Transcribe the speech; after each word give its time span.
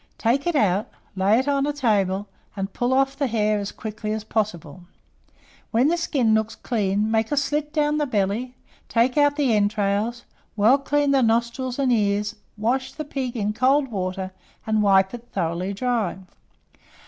Take 0.17 0.47
it 0.47 0.55
out, 0.55 0.89
lay 1.15 1.37
it 1.37 1.47
on 1.47 1.67
a 1.67 1.71
table, 1.73 2.27
and 2.55 2.73
pull 2.73 2.91
off 2.91 3.15
the 3.15 3.27
hair 3.27 3.59
as 3.59 3.71
quickly 3.71 4.11
as 4.13 4.23
possible. 4.23 4.81
When 5.69 5.89
the 5.89 5.95
skin 5.95 6.33
looks 6.33 6.55
clean, 6.55 7.11
make 7.11 7.31
a 7.31 7.37
slit 7.37 7.71
down 7.71 7.99
the 7.99 8.07
belly, 8.07 8.55
take 8.89 9.15
out 9.15 9.35
the 9.35 9.53
entrails, 9.53 10.23
well 10.55 10.79
clean 10.79 11.11
the 11.11 11.21
nostrils 11.21 11.77
and 11.77 11.91
ears, 11.93 12.35
wash 12.57 12.93
the 12.93 13.05
pig 13.05 13.37
in 13.37 13.53
cold 13.53 13.89
water, 13.89 14.31
and 14.65 14.81
wipe 14.81 15.13
it 15.13 15.27
thoroughly 15.31 15.71
dry. 15.71 16.17